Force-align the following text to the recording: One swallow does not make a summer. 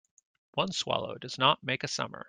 One 0.55 0.71
swallow 0.71 1.19
does 1.19 1.37
not 1.37 1.63
make 1.63 1.83
a 1.83 1.87
summer. 1.87 2.19